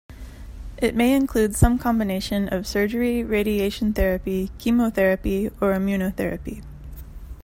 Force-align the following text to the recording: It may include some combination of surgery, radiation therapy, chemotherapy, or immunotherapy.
It 0.77 0.95
may 0.95 1.13
include 1.13 1.55
some 1.55 1.77
combination 1.77 2.49
of 2.49 2.65
surgery, 2.65 3.23
radiation 3.23 3.93
therapy, 3.93 4.49
chemotherapy, 4.57 5.49
or 5.61 5.73
immunotherapy. 5.75 6.63